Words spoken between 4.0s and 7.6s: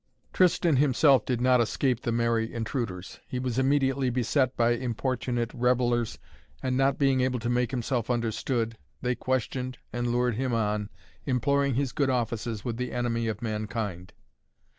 beset by importunate revellers, and not being able to